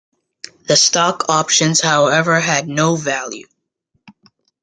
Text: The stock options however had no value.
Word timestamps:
The 0.63 0.75
stock 0.75 1.29
options 1.29 1.79
however 1.79 2.39
had 2.39 2.67
no 2.67 2.95
value. 2.95 3.45